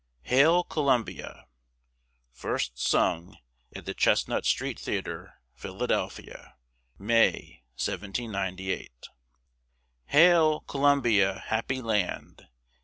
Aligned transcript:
HAIL 0.23 0.63
COLUMBIA 0.63 1.45
[First 2.31 2.79
sung 2.79 3.37
at 3.75 3.85
the 3.85 3.93
Chestnut 3.93 4.47
Street 4.47 4.79
Theatre, 4.79 5.35
Philadelphia, 5.53 6.55
May, 6.97 7.61
1798] 7.77 9.09
Hail! 10.07 10.61
Columbia, 10.61 11.43
happy 11.47 11.83
land! 11.83 12.47